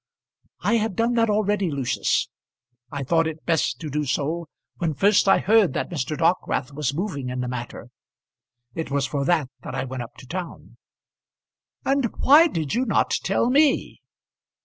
"I 0.61 0.77
have 0.77 0.95
done 0.95 1.13
that 1.13 1.29
already, 1.29 1.69
Lucius. 1.69 2.27
I 2.91 3.03
thought 3.03 3.27
it 3.27 3.45
best 3.45 3.79
to 3.81 3.89
do 3.91 4.03
so, 4.03 4.47
when 4.77 4.95
first 4.95 5.27
I 5.27 5.37
heard 5.37 5.73
that 5.73 5.91
Mr. 5.91 6.17
Dockwrath 6.17 6.73
was 6.73 6.91
moving 6.95 7.29
in 7.29 7.41
the 7.41 7.47
matter. 7.47 7.89
It 8.73 8.89
was 8.89 9.05
for 9.05 9.23
that 9.25 9.49
that 9.61 9.75
I 9.75 9.83
went 9.85 10.01
up 10.01 10.15
to 10.17 10.25
town." 10.25 10.77
"And 11.85 12.05
why 12.17 12.47
did 12.47 12.73
you 12.73 12.85
not 12.87 13.11
tell 13.11 13.51
me?" 13.51 14.01